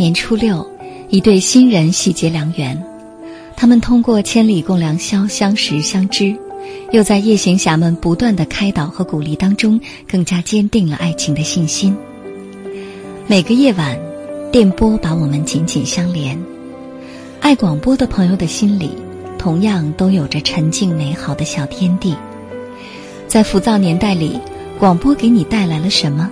[0.00, 0.66] 年初六，
[1.10, 2.82] 一对新人喜结良缘，
[3.54, 6.34] 他们通过千里共良宵相识相知。
[6.90, 9.78] 又在夜行侠们不断的开导和鼓励当中，
[10.08, 11.94] 更加坚定了爱情的信心。
[13.26, 13.98] 每个夜晚，
[14.50, 16.42] 电波把我们紧紧相连。
[17.42, 18.92] 爱广播的朋友的心里，
[19.36, 22.16] 同样都有着沉静美好的小天地。
[23.28, 24.40] 在浮躁年代里，
[24.78, 26.30] 广播给你带来了什么？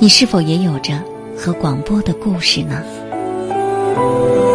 [0.00, 0.98] 你是否也有着
[1.36, 2.82] 和广播的故事呢？
[3.94, 4.51] 아!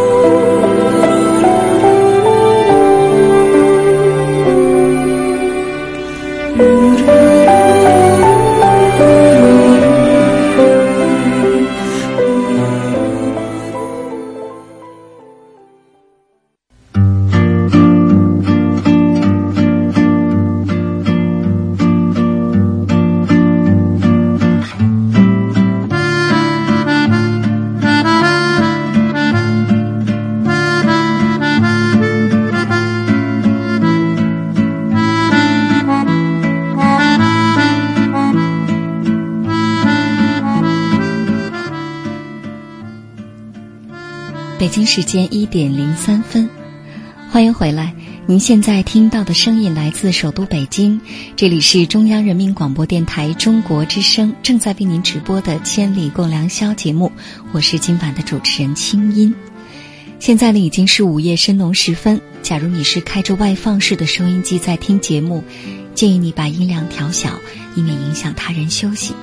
[44.68, 46.46] 北京时间一点零三分，
[47.30, 47.94] 欢迎回来。
[48.26, 51.00] 您现在听到的声音来自首都北京，
[51.36, 57.10] 这里是中央人民广播电台中国之声正在为您直播的《千里共良宵》节目，
[57.52, 59.34] 我是今晚的主持人清音。
[60.18, 65.42] 现在呢已经是午夜深浓时分，假如你是开着外放式的收音机在听节目，
[65.94, 67.40] 建议你把音量调小，
[67.74, 69.14] 以免影响他人休息。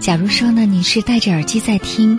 [0.00, 2.18] 假如说呢你是戴着耳机在听。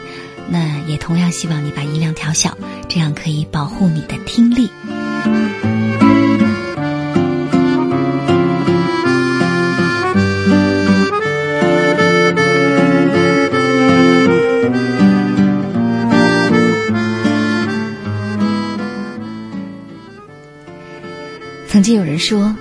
[0.49, 4.69] 那也同样希望你把音量调小，这样可以保护你的听力。
[21.67, 22.55] 曾经有人说：“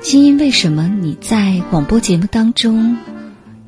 [0.00, 2.98] 金音，为什么你在广播节目当中，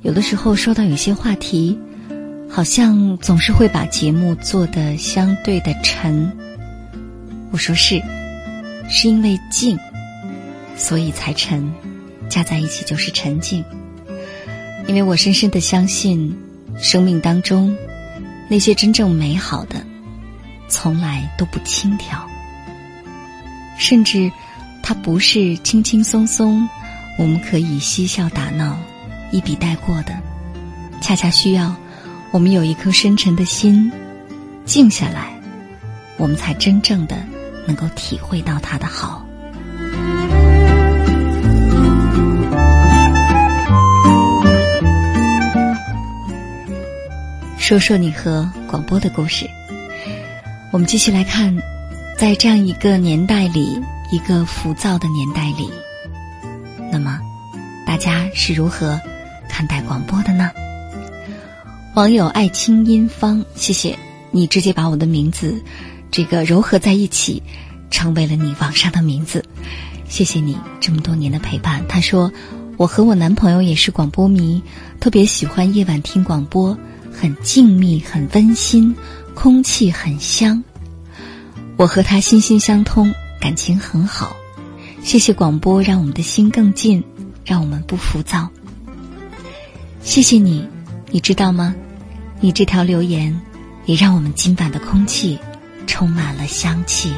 [0.02, 1.78] 有的时候说到有些话题？”
[2.54, 6.30] 好像总是会把节目做得相对的沉。
[7.50, 7.98] 我说是，
[8.90, 9.78] 是因为静，
[10.76, 11.72] 所以才沉，
[12.28, 13.64] 加在一起就是沉静。
[14.86, 16.36] 因为我深深的相信，
[16.78, 17.74] 生命当中
[18.50, 19.82] 那些真正美好的，
[20.68, 22.28] 从来都不轻佻，
[23.78, 24.30] 甚至
[24.82, 26.68] 它不是轻轻松松，
[27.18, 28.76] 我们可以嬉笑打闹，
[29.30, 30.14] 一笔带过的，
[31.00, 31.74] 恰恰需要。
[32.32, 33.92] 我们有一颗深沉的心，
[34.64, 35.38] 静下来，
[36.16, 37.14] 我们才真正的
[37.66, 39.22] 能够体会到它的好。
[47.58, 49.46] 说说你和广播的故事。
[50.70, 51.54] 我们继续来看，
[52.16, 53.78] 在这样一个年代里，
[54.10, 55.70] 一个浮躁的年代里，
[56.90, 57.20] 那么
[57.86, 58.98] 大家是如何
[59.50, 60.50] 看待广播的呢？
[61.94, 63.98] 网友爱清音芳，谢谢
[64.30, 65.62] 你直接把我的名字
[66.10, 67.42] 这个糅合在一起，
[67.90, 69.44] 成为了你网上的名字。
[70.08, 71.84] 谢谢你这么多年的陪伴。
[71.86, 72.32] 他说，
[72.78, 74.62] 我和我男朋友也是广播迷，
[75.00, 76.74] 特别喜欢夜晚听广播，
[77.12, 78.96] 很静谧，很温馨，
[79.34, 80.64] 空气很香。
[81.76, 84.34] 我和他心心相通，感情很好。
[85.02, 87.04] 谢谢广播，让我们的心更近，
[87.44, 88.48] 让我们不浮躁。
[90.02, 90.66] 谢谢你。
[91.14, 91.74] 你知道吗？
[92.40, 93.38] 你这条留言，
[93.84, 95.38] 也让我们今晚的空气
[95.86, 97.12] 充满了香气。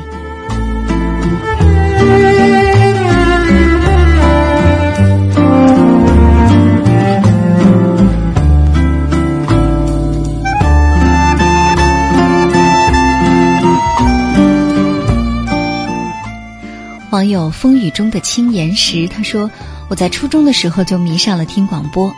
[17.10, 19.48] 网友风雨中的青岩石他说
[19.88, 22.12] ：“我在初中的时候就迷上了听广播。”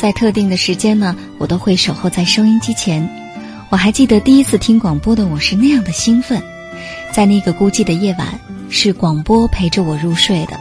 [0.00, 3.06] 在特定的时间呢，我都会守候在收音机前。
[3.68, 6.42] 我还记得第一次听广播的我是那样的兴奋，
[7.12, 10.58] 在那个孤寂的夜晚，是广播陪着我入睡的。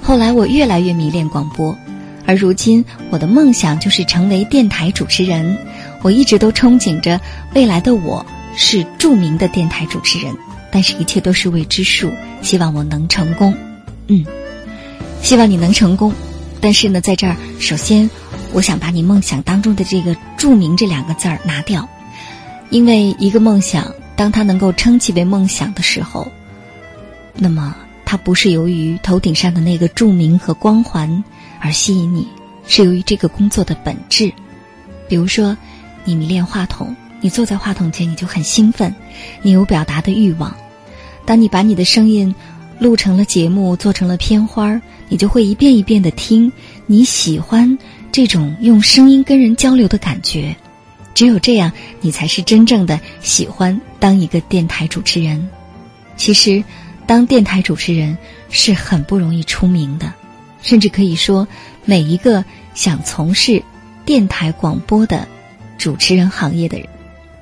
[0.00, 1.76] 后来我越来越迷恋广播，
[2.24, 5.58] 而如今我的梦想就是成为电台主持人。
[6.02, 7.20] 我一直都憧憬着
[7.56, 8.24] 未来的我
[8.56, 10.32] 是著名的电台主持人，
[10.70, 12.12] 但是一切都是未知数。
[12.42, 13.52] 希望我能成功，
[14.06, 14.24] 嗯，
[15.20, 16.12] 希望你能成功。
[16.60, 18.08] 但是呢，在这儿，首先
[18.52, 21.88] 我想把你梦想当中的这个“著名”这两个字儿拿掉。
[22.70, 26.30] 因为一个梦想，当它能够称其为梦想的时候，
[27.34, 27.74] 那么
[28.04, 31.24] 它不是由于头顶上的那个著名和光环
[31.60, 32.28] 而吸引你，
[32.66, 34.32] 是由于这个工作的本质。
[35.08, 35.56] 比如说，
[36.04, 38.94] 你迷恋话筒，你坐在话筒前你就很兴奋，
[39.40, 40.54] 你有表达的欲望。
[41.24, 42.34] 当你把你的声音
[42.78, 46.52] 录成了节目，做成了片花你就会一遍一遍的听。
[46.86, 47.78] 你喜欢
[48.10, 50.54] 这种用声音跟人交流的感觉。
[51.14, 55.48] 只有这样，你才是真正的喜欢当一个电台主持人。
[56.16, 56.62] 其实，
[57.06, 58.16] 当电台主持人
[58.50, 60.12] 是很不容易出名的，
[60.62, 61.48] 甚至可以说，
[61.84, 62.44] 每一个
[62.74, 63.62] 想从事
[64.04, 65.26] 电台广播的
[65.76, 66.88] 主持人行业的人，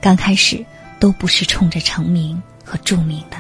[0.01, 0.65] 刚开始
[0.99, 3.37] 都不是冲着成名和著名的。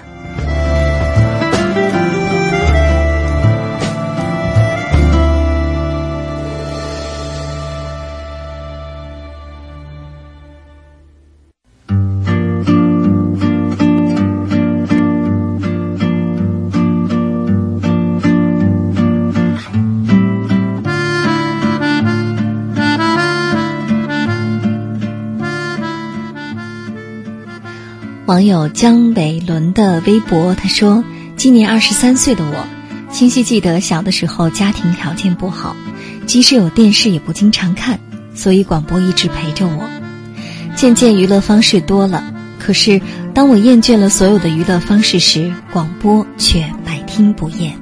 [28.37, 31.03] 网友姜伟伦的微博，他说
[31.39, 32.67] ：“今年二十三岁的我，
[33.11, 35.75] 清晰记得小的时候家庭条件不好，
[36.27, 37.99] 即使有电视也不经常看，
[38.35, 39.89] 所以广播一直陪着我。
[40.75, 43.01] 渐渐娱乐方式多了，可是
[43.33, 47.75] 当我厌倦了所有的娱乐方式时，广播却百听不厌。”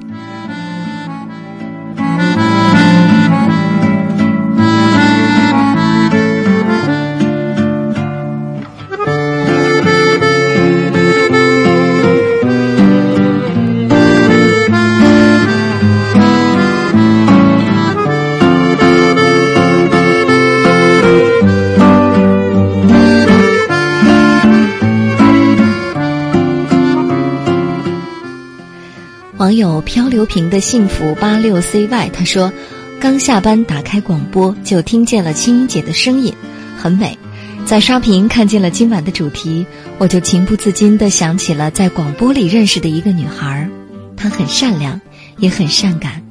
[29.85, 32.51] 漂流瓶的幸福八六 cy 他说
[32.99, 36.33] ：“刚下班打开广播，就听见了青音姐的声音，
[36.77, 37.17] 很美。
[37.65, 39.65] 在刷屏看见了今晚的主题，
[39.97, 43.69] 我就情不自禁地想起了在广播里认识的一个女孩，
[44.17, 44.99] 她很善良，
[45.37, 46.21] 也很善感，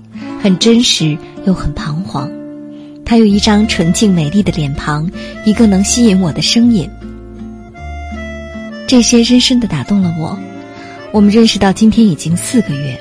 [0.42, 1.16] 很真实
[1.46, 2.30] 又很彷徨。
[3.04, 5.10] 她有一张纯净美丽的脸庞，
[5.44, 6.90] 一个能吸引我的声音，
[8.86, 10.38] 这些深深地打动了我。”
[11.12, 12.98] 我们认识到今天已经四个月，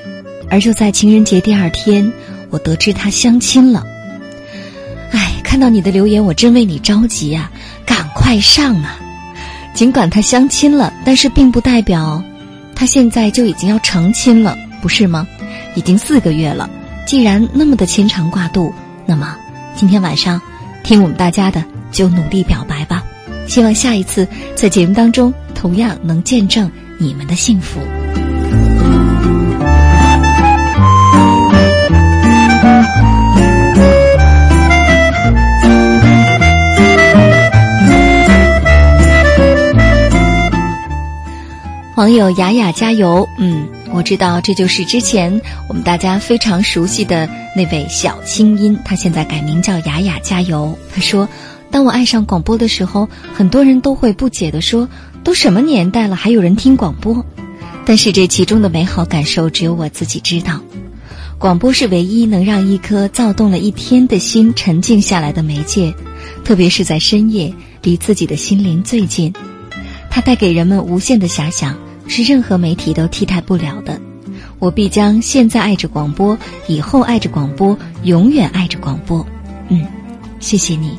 [0.54, 2.12] 而就在情人节第二天，
[2.48, 3.84] 我得知他相亲了。
[5.10, 7.50] 哎，看到你的留言，我真为你着急啊！
[7.84, 8.96] 赶快上啊！
[9.74, 12.22] 尽管他相亲了，但是并不代表
[12.72, 15.26] 他现在就已经要成亲了，不是吗？
[15.74, 16.70] 已经四个月了，
[17.04, 18.72] 既然那么的牵肠挂肚，
[19.06, 19.36] 那么
[19.74, 20.40] 今天晚上
[20.84, 23.02] 听我们大家的，就努力表白吧。
[23.48, 24.24] 希望下一次
[24.54, 27.80] 在节目当中，同样能见证你们的幸福。
[41.96, 50.76] 网友雅雅加油，嗯，我知道这就是之前我们大家非常熟悉的那位小清音，她现在改名叫雅雅加油。
[50.92, 51.28] 她说
[51.70, 54.88] ：“当我爱上广播的时候，很多人都会不解的说，
[55.22, 57.24] 都什么年代了，还有人听广播？
[57.84, 60.60] 但是这其中的美好感受，只有我自己知道。
[61.38, 65.94] 广播是唯一能让一颗躁动了一天的心沉静下来的媒介，
[66.42, 69.32] 特别是在深夜，离自己的心灵最近。
[70.14, 73.98] 它带给人们无限的遐想。”是任何媒体都替代不了的。
[74.58, 79.26] 我必将现在爱着广播，以后爱着广播，永远爱着广播。
[79.70, 79.86] 嗯，
[80.38, 80.98] 谢谢你。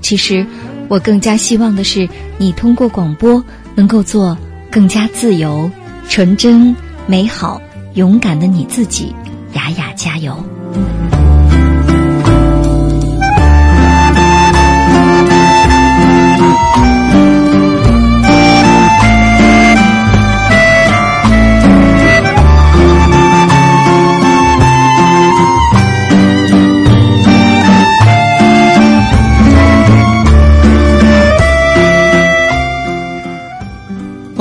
[0.00, 0.46] 其实，
[0.88, 3.44] 我更加希望的是，你通过广播
[3.74, 4.38] 能够做
[4.70, 5.68] 更加自由、
[6.08, 6.76] 纯真、
[7.08, 7.60] 美好、
[7.94, 9.12] 勇敢的你自己。
[9.54, 10.36] 雅雅，加油！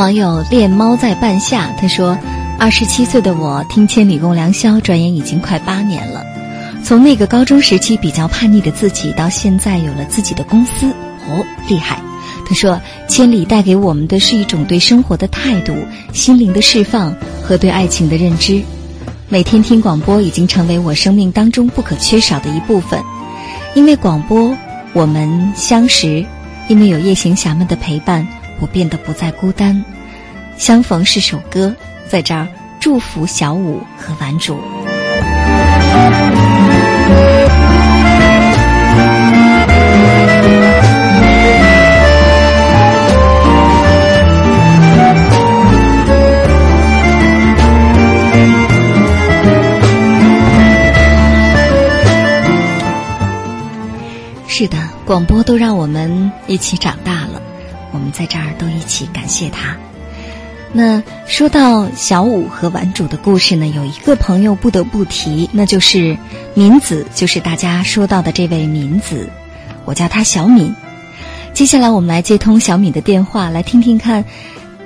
[0.03, 2.17] 网友恋猫在半夏他说
[2.60, 6.25] ：“二十七岁的我听《千里共良宵》，转眼已经快八年了。
[6.83, 10.88] 从那个高中时期比较叛逆的自己，到现在有了自己的公司，
[11.29, 12.01] 哦，厉害！”
[12.45, 15.74] 他说：“千里带给我们的是一种对生活的态度、
[16.12, 18.62] 心灵的释放和对爱情的认知。
[19.29, 23.01] 每天听广播已经成为我生命当中不可缺少的一部分。
[23.74, 24.53] 因为广播，
[24.91, 26.25] 我们相识；
[26.67, 28.27] 因为有夜行侠们的陪伴，
[28.63, 29.84] 我变得不再孤单。
[30.58, 31.75] 相逢是首歌，
[32.08, 32.48] 在这儿
[32.79, 34.58] 祝福小五和顽主。”
[54.48, 57.33] 是的，广播都让我们一起长大了，
[58.13, 59.77] 在这儿都一起感谢他。
[60.72, 66.17] 那说到小五和顽主的故事呢，有一个朋友不得不提，那就是
[66.55, 69.29] 敏子，就是大家说到的这位敏子，
[69.86, 70.74] 我叫他小敏。
[71.53, 74.25] 接下来我们来接通小敏的电话，来听听看，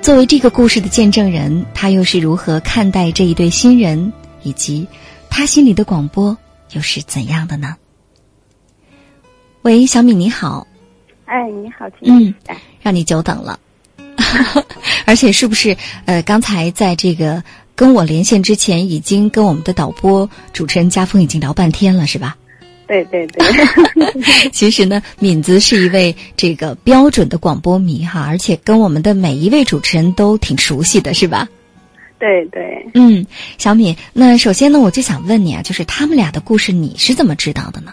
[0.02, 4.88] 作为这个故事的见证人，他又是如何看待这一对新人，以及
[5.30, 6.36] 他心里的广播
[6.72, 7.76] 又是怎样的呢？
[9.62, 10.66] 喂，小敏你好。
[11.24, 12.34] 哎，你好，嗯，
[12.88, 13.60] 让你久等了。
[15.04, 15.76] 而且是不是
[16.06, 17.42] 呃，刚才在这个
[17.76, 22.38] 跟我连线之前，已经跟我们的导播主持人家峰已经聊半天了，是吧？
[22.86, 23.46] 对对对。
[24.50, 31.46] 其实呢，敏子是一位这个标准的广播迷哈，而且跟我们的每一位主持人都挺熟悉的，是吧？
[32.18, 32.88] 对对。
[32.94, 33.26] 嗯，
[33.58, 37.92] 小敏，那首先呢，我就想问你啊，就是他们俩的故事，你是怎么知道的呢？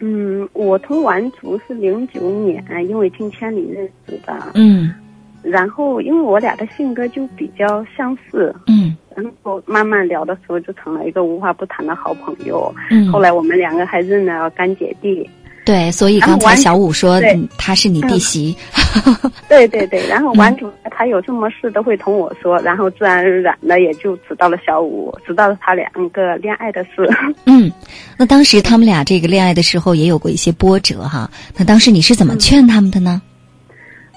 [0.00, 4.36] 嗯，我同完族是零九年，因为听千里认识的。
[4.54, 4.94] 嗯。
[5.42, 8.54] 然后，因为我俩的性格就比较相似。
[8.66, 8.96] 嗯。
[9.14, 12.72] 然后慢慢聊的时候，就成了一个无话不谈的好朋友。
[12.90, 13.10] 嗯。
[13.10, 15.28] 后来我们两个还认了干姐弟。
[15.68, 17.20] 对，所以刚才小五说
[17.58, 18.56] 他是你弟媳。
[19.50, 27.06] 对对对，然后王主他有什么事都会同我说，然后自然而然的也就知道了小五，知道了他两个恋爱的事。
[27.44, 27.70] 嗯，
[28.16, 33.20] 那当时他们俩这个恋爱的时候也有过一些波折哈，那当时你是怎么劝他们的呢？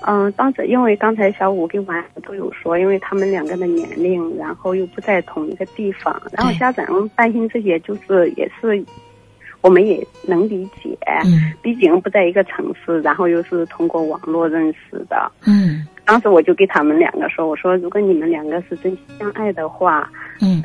[0.08, 8.82] 嗯，当时因为刚才小五跟完都有说，因为他们两个的年龄，然后又不在同一个地方，然后家长担心这些，就是也是。
[9.62, 20.10] 我们也能理解，嗯，毕竟不在一个城市，然后又是通过网络认识的，嗯，当时我就给他们两个说，我说如果你们两个是真心相爱的话，
[20.42, 20.64] 嗯，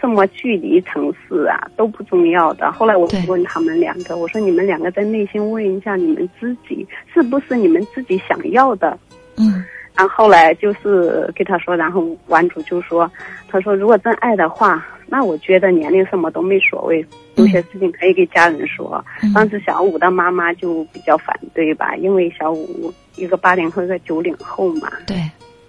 [0.00, 2.72] 什么距离、城市啊都不重要的。
[2.72, 8.96] 后来我问他们两个，我说你们两个在内心问一下你们自己，是不是你们自己想要的？
[9.36, 9.64] 嗯，
[9.98, 13.10] 然后后来就是跟他说，然后玩主就说，
[13.48, 17.04] 他说如果真爱的话，那我觉得年龄什么都没所谓。
[17.34, 19.04] 有些事情可以给家人说。
[19.34, 24.88] 当时小五的妈妈就比较反对吧，因为小五一个八零后，一个九零后嘛。
[25.04, 25.16] 对。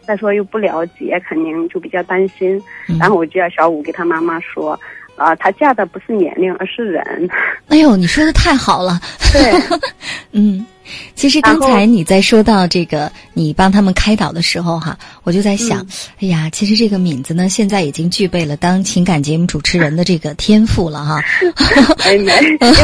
[0.05, 2.61] 再说又不了解，肯定就比较担心。
[2.99, 4.79] 然后我就要小五给他妈妈说。
[5.15, 7.29] 啊，她嫁的不是年龄，而是人。
[7.67, 8.97] 哎呦，你说的太好了。
[9.33, 9.51] 对，
[10.31, 10.65] 嗯，
[11.15, 15.85] 其实刚才你在说到这个，你帮他们开导的时候哈，我就在想，
[16.19, 21.21] 哎呀，其实这个敏子呢，现在已经具备了当情感节目主持人的这个天赋了哈。
[22.13, 22.25] 因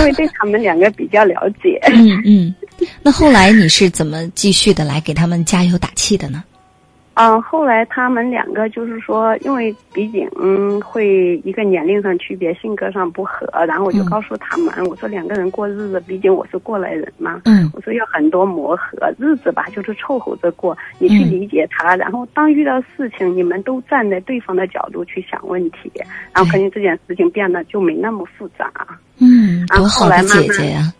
[0.04, 1.80] 为对他们两个比较了解。
[1.94, 2.56] 嗯嗯，
[3.02, 6.44] 那后来你是怎么继续的来给他们加油打气的呢？
[7.16, 10.30] 嗯，后来他们两个就是说，因为毕竟
[10.82, 25.90] 会一个年龄上区别，性格上不合，然后我就告诉他们，我说两个人过日子，毕竟我是过来人嘛，嗯，我说要很多磨合，日子吧就是凑合着过，你去理解他，然后当遇到事情，你们都站在对方的角度去想问题，
[26.34, 28.70] 然后肯定这件事情变得就没那么复杂。
[29.20, 30.94] 嗯，然后后来姐姐呀，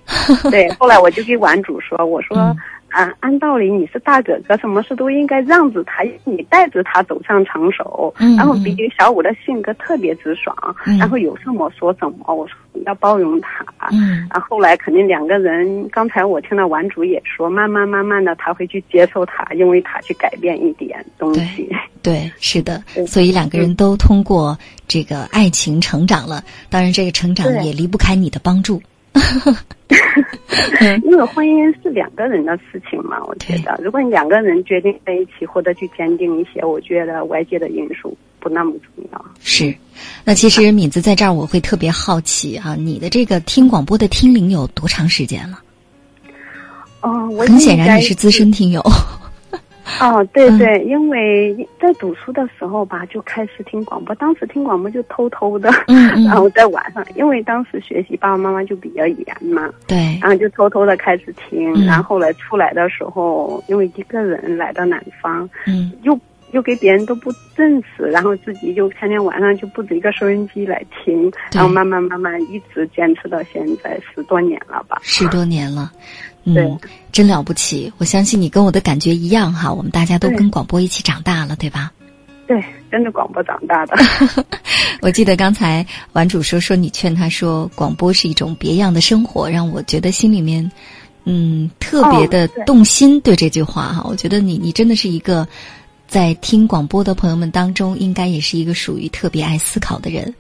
[0.50, 2.56] 对，后来我就给 玩主说，我说。
[2.96, 8.14] 啊，按道理你是大哥哥，什么事都应该让着他，你带着他走向成熟。
[8.20, 8.38] 嗯。
[8.38, 10.56] 然后，毕竟小五的性格特别直爽，
[10.98, 12.34] 然后有什么说什么。
[12.34, 13.66] 我说要包容他。
[13.92, 14.26] 嗯。
[14.32, 21.70] 然后后来肯定两个人，刚才我听到玩主也说，慢慢慢慢的他会去接受他，因为他去改变一点东西。
[22.02, 22.82] 对，是的。
[23.06, 28.82] 所以两个人都通过这个爱情成长了，当然这个成长也离不开你的帮助。
[31.04, 39.26] 因为婚姻是两个人的事情嘛，我觉得，如果你两个人决定在一起或者去坚定一些，我觉得外界的因素不那么重要。
[39.40, 39.74] 是，
[40.24, 45.60] 那其实敏子在这儿，我会特别好奇啊，你的这个听广播的听龄有多长时间了？
[47.02, 48.82] 哦，我很显然你是资深听友。
[50.02, 54.14] 哦，对对，因为在读书的时候吧，就开始听广播。
[54.16, 55.70] 当时听广播就偷偷的，
[56.26, 61.74] 然后在晚上，因为当时学习爸爸妈妈就比较严嘛，对，然后就偷偷的开始听。
[61.86, 66.18] 然后后来出来的时候，因为一个人来到南方，嗯，又。
[66.52, 74.98] 又给别人都不认识，然后自己就天天晚上就布置一个收音机来听，然后慢慢慢慢一直坚持到现在十多年了吧？
[75.02, 75.92] 十多年了，
[76.46, 76.80] 嗯，
[77.12, 77.92] 真了不起！
[77.98, 81.92] 我相信你跟我的感觉一样哈，我们大家都跟广播一起长大了，对吧？
[82.48, 83.98] 对，跟着广播长大的。
[85.02, 90.72] 我记得刚才玩主说说你劝他说广播是一种别样的生活，让我觉得心里面
[91.24, 93.20] 嗯特别的动心。
[93.22, 95.48] 对这句话哈，我觉得你你真的是一个。
[96.08, 100.32] 在听广播的朋友们当中，应该也是一个属于特别爱思考的人。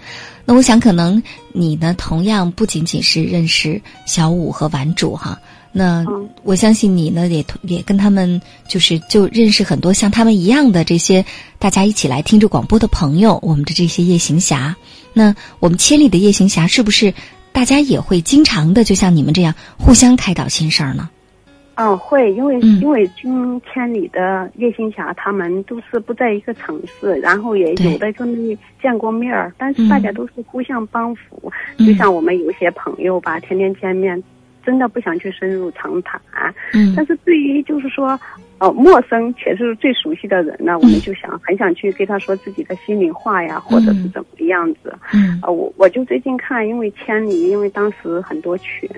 [0.46, 1.22] 那我想，可能
[1.54, 5.38] 你呢，同样不仅仅是认识小五和玩主哈。
[5.78, 6.06] 那
[6.44, 11.26] 我相信你呢，也也跟他们就是就认识很多像他们一样的这些
[11.60, 13.40] 大家一起来听着广播的朋友。
[13.42, 14.78] 我们的这些夜行侠，
[15.12, 17.14] 那我们千里的夜行侠是不是
[17.52, 21.10] 大家也会经常的就像你们这样互相开导心事儿呢？
[21.78, 31.52] 嗯，会，因为因为今千里的夜行侠他们都是不在一个城市，然后也有的就没见过面儿，但是大家都是互相帮扶。
[31.78, 34.24] 就像我们有些朋友吧，天天见面，
[34.66, 36.20] 真的不想去深入长谈。
[36.74, 38.20] 嗯，但是对于就是说，
[38.58, 44.94] 呃，陌生且是最熟悉的人呢，我们就想很想去跟他说自己的心里话呀，或者是怎么样子。
[45.14, 48.90] 嗯，啊，我我就最近看，因为千里，因为当时很多群，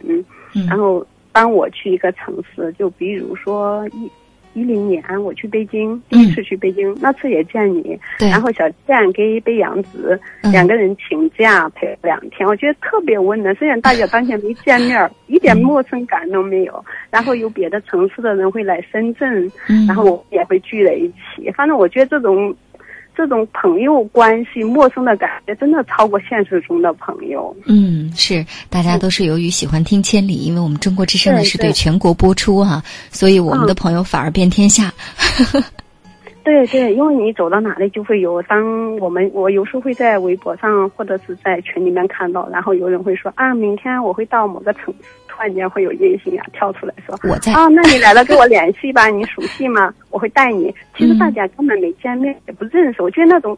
[0.67, 1.05] 然后。
[1.33, 4.09] 当我去一个城市，就比如说一
[4.57, 10.19] 一零年我去北京，第一次去北京，那次也见你，然后小健跟北杨子
[10.51, 13.53] 两个人请假陪两天，我觉得特别温暖。
[13.53, 16.83] 虽然大家当天没见面，一点陌生感都没有。
[17.11, 19.51] 然后有别的城市的人会来深圳，
[19.87, 21.51] 然后我也会聚在一起。
[21.51, 22.55] 反正我觉得这种。
[23.17, 27.55] 这种朋友关系，陌生的感觉真的超过现实中的朋友。
[27.65, 34.93] 嗯，是，大家都是由于喜欢听千里，因为我们中国之声呢是对全国播出哈，所以我们的朋友反而遍天下。
[36.45, 45.26] 对对，因为你走到哪里就会有，当我们我有时候会在微博上或者是在群里面看到，然后有人会说啊，明天我会到某个城市。
[45.37, 49.93] 突然间会有音信啊跳出来说，我在啊，那你来了跟我联系吧，你熟悉吗？
[50.09, 50.73] 我会带你。
[50.97, 53.03] 其实大家根本没见面，也不认识。
[53.03, 53.55] 我觉得那种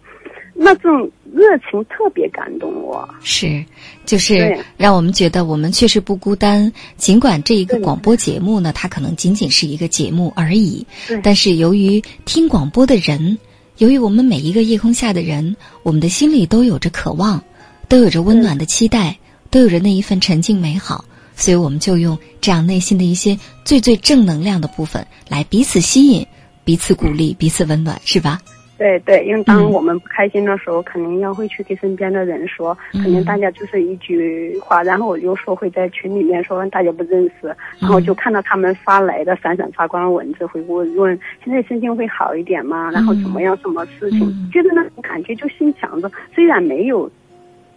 [0.54, 3.08] 那种热情特别感动我。
[3.22, 3.64] 是，
[4.06, 6.70] 就是让我们觉得我们确实不孤单。
[6.98, 10.86] 尽管这一个广播节目呢，它可能仅仅是一个节目而已。
[11.24, 13.38] 但是由于听广播的人，
[13.78, 17.42] 由于我们每一个夜空下的人，我们的心里都有着渴望，
[17.88, 19.18] 都有着温暖的期待，
[19.50, 21.06] 都有着那一份沉静美好。
[21.40, 26.28] 所以我们就用这样内心的一些最最正能量的部分来彼此吸引、
[26.66, 28.40] 彼此鼓励、彼此温暖，是吧？
[28.78, 42.90] 对对，因为当我们不开心的时候，肯定要会去给身边的人说，肯定大家就是一句话，然后我有时候会在群里面说大家不认识，然后就看到他们发来的闪闪发光的文字，会问问现在心情会好一点吗？
[42.92, 43.58] 然后怎么样？
[43.62, 44.50] 什么事情？
[44.54, 47.10] 就是那种感觉，就心想着虽然没有。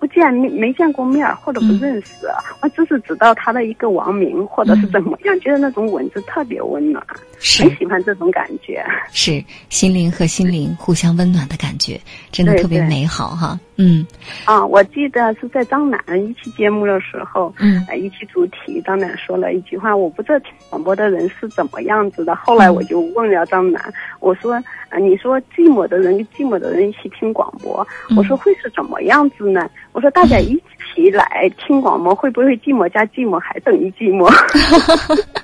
[0.02, 2.26] 不见面没见过面或者不认识，
[2.60, 7.00] 我只是知道他的一个网名或者是怎么样，觉得那种文字特别温暖，
[7.38, 8.84] 很喜欢这种感觉。
[9.12, 12.00] 是心灵和心灵互相温暖的感觉，
[12.32, 13.56] 真的特别美好哈。
[13.76, 14.06] 嗯，
[14.44, 22.35] 啊，我记得是在张楠一期节目的时候，嗯，一期主题，张楠说了一句话，我不知道听广播的人是怎么样子的。
[22.37, 23.82] 后来我就问了张楠，
[24.20, 24.54] 我说，
[24.90, 29.68] 啊，你说寂寞的人跟寂寞的人一起听广播，我说会是怎么样子呢？
[29.92, 30.54] 我说大家一
[30.94, 34.30] 起来听广播，会不会寂寞加寂寞还等于寂寞？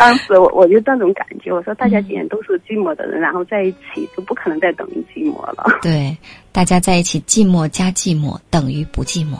[0.00, 5.64] 当时我我就那种感觉，我说大家既然都是寂寞的人，然后在一起就不可能再等于寂寞了。
[5.82, 6.16] 对，
[6.52, 9.36] 大家在一起，寂寞加寂寞等于不寂寞。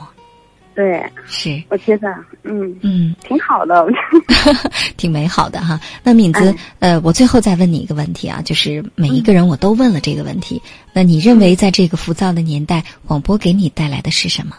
[0.74, 2.08] 对，是，我觉得，
[2.42, 3.86] 嗯嗯，挺好的，
[4.98, 5.80] 挺美好的哈。
[6.02, 10.60] 那敏子，呃，我最后再问你一个问题啊，就是每一个人我都问了这个问题，
[10.92, 14.54] 那你认为在这个浮躁的年代，广播给你带来的是什么？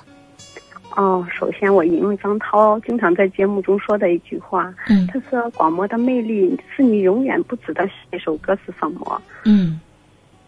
[0.95, 9.79] 哦，首先我引用张涛经常在节目中说的一句话，嗯，他说广播的魅力是你永远不知道下一首歌是什么，嗯。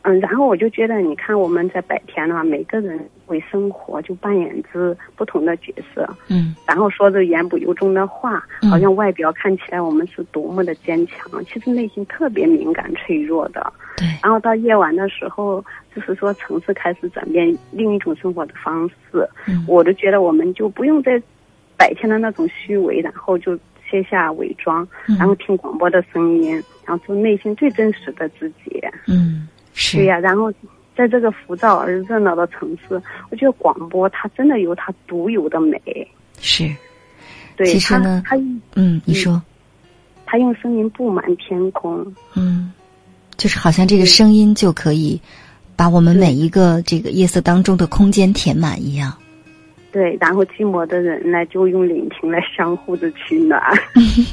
[0.05, 13.71] 嗯，然后我就觉得，你看我们在白天呢，每个人为生活就扮演着不同的角色，嗯，然后说着言不由衷的话，好像外表看起来我们是多么的坚强，其实内心特别敏感脆弱的。
[13.97, 14.07] 对。
[14.23, 15.63] 然后到夜晚的时候，
[15.95, 21.21] 就是说城市开始转变另一种生活的方式，嗯，我就觉得我们就不用再
[21.77, 23.57] 白天的那种虚伪，然后就
[23.89, 26.61] 卸下伪装，然后听广播的声音。
[26.85, 28.81] 然后做内心最真实的自己。
[29.07, 29.97] 嗯，是。
[29.97, 30.51] 对呀，然后
[30.97, 33.01] 在这个浮躁而热闹的城市，
[33.31, 35.79] 我觉得广播它真的有它独有的美。
[36.41, 36.69] 是。
[37.55, 38.35] 对，其实呢，它
[38.75, 39.41] 嗯，你说，
[40.25, 42.05] 它用声音布满天空。
[42.35, 42.73] 嗯，
[43.37, 45.19] 就是好像这个声音就可以
[45.75, 49.13] 把我们每一个这个夜色当中的空间填满一样。
[49.93, 53.61] 对，然后寂寞的人呢，就用聆听来相互的取暖。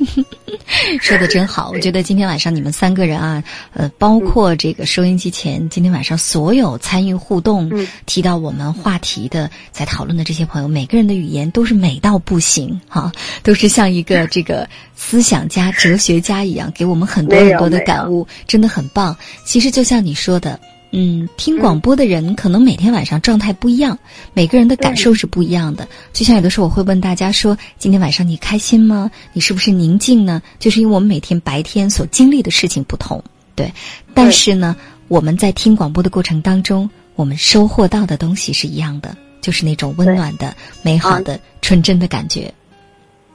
[1.03, 3.45] 说的真好， 我觉得今天晚上你们三个人啊，
[3.75, 7.71] 呃，包括这个收音机前，今天晚上所有参与互动、
[8.07, 19.15] 提到我们话题的、在讨论的这些朋友，每个人的语言都是美到不行哈，都是像一个这个思想家、哲学家一样，给我们很多很多的感悟，真的很棒。
[19.45, 20.59] 其实就像你说的。
[20.93, 23.97] 嗯，听广播的人可能每天晚上状态不一样，
[24.33, 25.87] 每个人的感受是不一样的。
[26.13, 29.11] 就像有的时候我会问大家说：“今天晚上你开心吗？
[29.33, 33.23] 你是不是宁静呢？”就是因为我们每天白天所经历的事情不同，
[33.55, 33.73] 对。
[34.15, 34.75] 但是呢，
[35.07, 42.53] 我们在听广播的过程当中，我们收获到的东西是一样的，就是那种温暖的、美好的、纯真的感觉。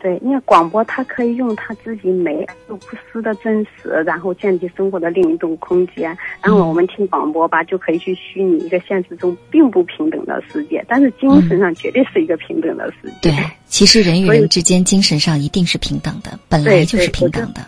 [0.06, 6.16] 对，因为广播它可以用它自己美又不失的真实，然后建立生活的另一种空间。
[6.44, 13.32] 然后我们听广播吧，就可以去虚拟一个现实中并不平等的世界，但是精神上绝对是一个平等的世界。
[13.32, 13.34] 对，
[13.66, 17.62] 其实人与人之间精神上一定是平等的，本来就是平等的。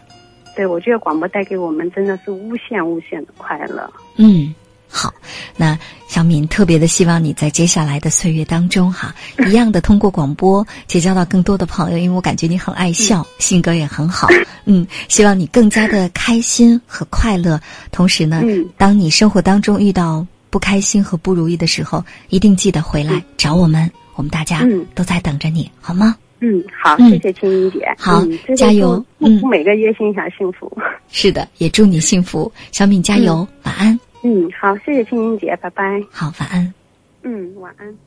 [0.55, 3.91] 对，我觉得广播带给我们真的是无限无限的快乐。
[4.17, 4.53] 嗯。
[4.89, 5.13] 好，
[5.57, 5.77] 那
[6.17, 9.13] 小敏特别的希望你在接下来的岁月当中哈，
[9.47, 14.27] 一样的通过广播结交到更多的朋友，因为我感觉你很爱笑，性格也很好，
[14.65, 17.61] 嗯，希望你更加的开心和快乐。
[17.91, 18.41] 同时呢，
[18.77, 26.15] 当你生活当中遇到不开心和不如意的时候，一定记得回来找我们，我们大家都在等着你，好吗？
[26.39, 28.23] 嗯，好，谢谢青音姐，好，
[28.55, 30.75] 加油，嗯，每个月心想幸福。
[31.11, 33.99] 是的，也祝你幸福，小敏加油，晚安。
[34.29, 36.03] 嗯，好，谢谢青青姐，拜拜。
[36.11, 36.73] 好，晚安。
[37.21, 37.97] 嗯，晚安。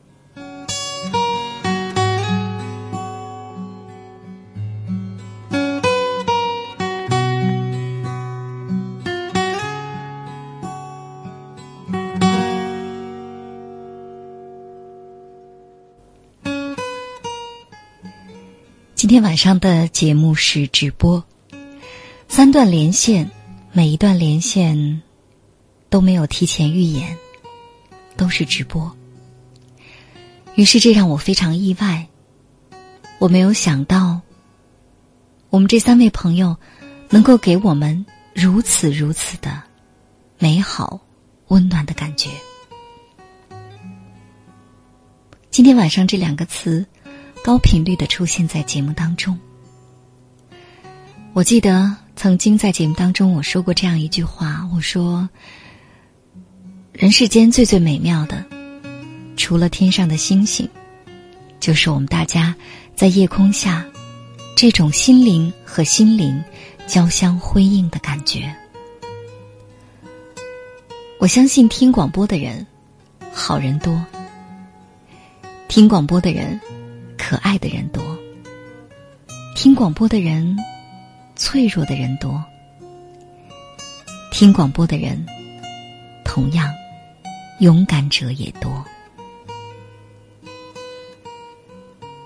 [18.93, 21.23] 今天晚上的节目是直播，
[22.27, 23.31] 三段连线，
[23.71, 25.01] 每一段连线。
[25.91, 27.17] 都没有提前预演，
[28.15, 28.95] 都是直播。
[30.55, 32.07] 于是这让我非常意外。
[33.19, 34.21] 我没有想到，
[35.49, 36.55] 我们这三位朋友
[37.09, 39.61] 能够给我们如此如此的
[40.39, 41.01] 美好、
[41.49, 42.29] 温暖的感觉。
[45.51, 46.85] 今天晚上这两个词
[47.43, 49.37] 高频率的出现在节目当中。
[51.33, 55.29] 我记得曾经在节目当中我说过这样一句话，我说。
[57.01, 58.45] 人世间最最美妙的，
[59.35, 60.69] 除了天上的星星，
[61.59, 62.55] 就是我们大家
[62.95, 63.83] 在夜空下
[64.55, 66.43] 这种心灵和心灵
[66.85, 68.55] 交相辉映的感觉。
[71.17, 72.67] 我相信听广播的人，
[73.33, 73.99] 好人多；
[75.67, 76.61] 听广播的人，
[77.17, 78.03] 可爱的人多；
[79.55, 80.55] 听广播的人，
[81.35, 82.39] 脆弱的人多；
[84.31, 85.25] 听广播的人，
[86.23, 86.71] 同样。
[87.61, 88.83] 勇敢者也多，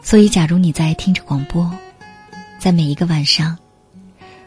[0.01, 1.69] 所以，假如你在听着广播，
[2.57, 3.57] 在每一个晚上，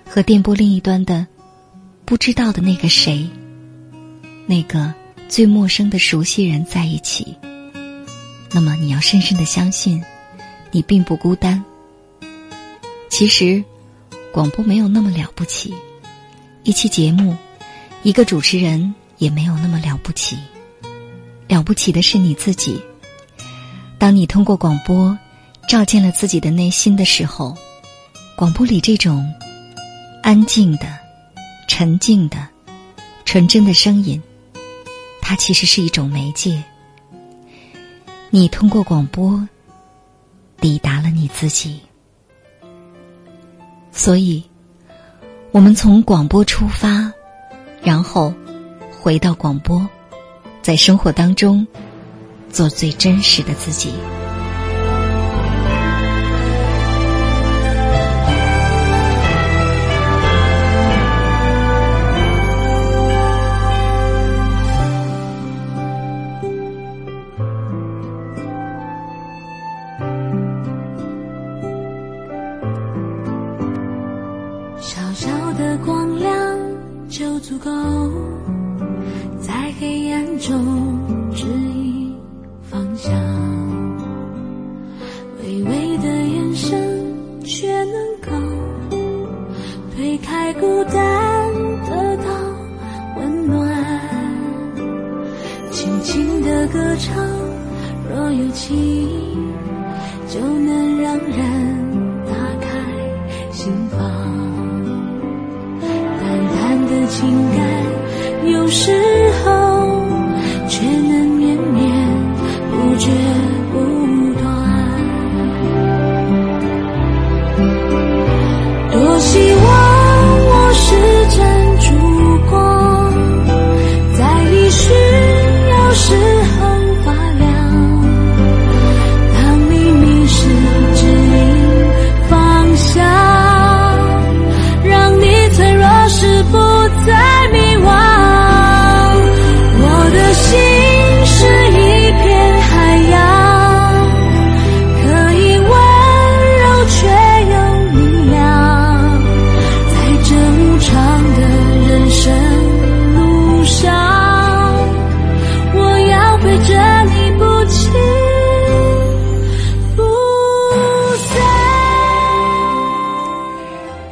[0.09, 1.27] 和电波另一端的
[2.07, 3.29] 不知道的那个谁，
[4.47, 4.95] 那个
[5.29, 7.37] 最陌生的熟悉人在一起，
[8.51, 10.03] 那么你要深深的相信，
[10.71, 11.63] 你并不孤单。
[13.11, 13.63] 其实，
[14.33, 15.75] 广播没有那么了不起，
[16.63, 17.37] 一期节目，
[18.03, 20.39] 一个主持人也没有那么了不起。
[21.49, 22.81] 了不起的是你自己。
[23.99, 25.19] 当你通过广播
[25.67, 27.57] 照见了自己的内心的时候，
[28.37, 29.33] 广播里这种
[30.23, 30.87] 安静的、
[31.67, 32.47] 沉静的、
[33.25, 34.23] 纯真的声音，
[35.21, 36.63] 它其实是一种媒介。
[38.31, 39.49] 你通过广播
[40.61, 41.81] 抵达了你自己，
[43.91, 44.45] 所以，
[45.51, 47.13] 我们从广播出发，
[47.83, 48.33] 然后
[49.01, 49.89] 回到广播。
[50.69, 51.67] 在生活当中，
[52.53, 53.91] 做最真实的自己。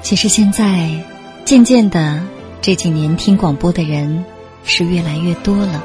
[0.06, 0.88] 其实现在，
[1.44, 2.22] 渐渐的
[2.62, 4.24] 这几年听广播的人
[4.64, 5.82] 是越来越多了。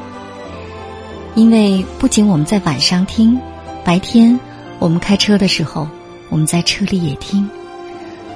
[1.34, 3.39] 因为不仅我们在晚上听，
[3.84, 4.39] 白天
[4.77, 5.88] 我们开车的时候，
[6.29, 7.49] 我们在车里也听；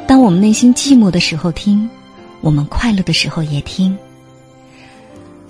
[0.08, 1.88] 当我们内心寂寞的时候听，
[2.42, 3.96] 我们快乐的时候也听。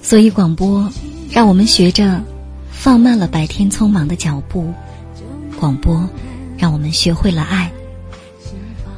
[0.02, 0.92] 所以广播
[1.32, 2.22] 让我们学着
[2.70, 4.70] 放慢了白天匆忙的脚步，
[5.58, 6.10] 广播
[6.58, 7.72] 让我们学会了爱。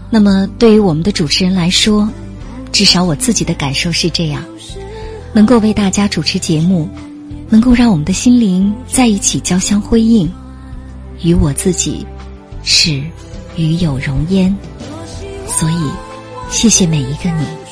[0.10, 2.10] 那么对于我们的主持人来说，
[2.72, 4.43] 至少我自己的感受是这样：
[5.34, 6.89] 能够为大家主持节目。
[7.50, 10.30] 能够让我们的心灵在一起交相辉映，
[11.24, 12.06] 与我自己
[12.62, 13.02] 是
[13.56, 14.54] 与有容焉。
[15.48, 15.89] 所以，
[16.50, 17.67] 谢谢每一个你。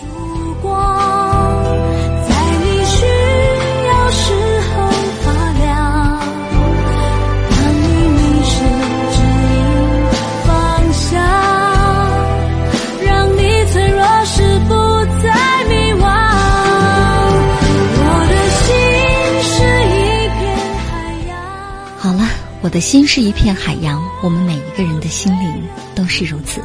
[22.76, 25.64] 的心是一片海洋，我们每一个人的心灵
[25.96, 26.60] 都是如此。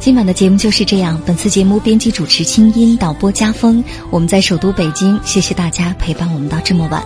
[0.00, 1.22] 今晚的节目就是这样。
[1.24, 3.84] 本次节目编辑主持清音，导播家风。
[4.10, 7.00] 我们在首都北京，谢谢大家陪伴我们到这么晚。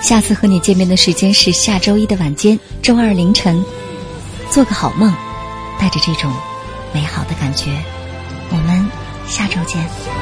[0.00, 3.64] 下次和你见面的时间是下周一的晚间，周二凌晨。
[4.50, 5.14] 做个好梦，
[5.78, 6.32] 带着这种
[6.92, 7.70] 美好的感觉，
[8.50, 8.84] 我们
[9.28, 10.21] 下周见。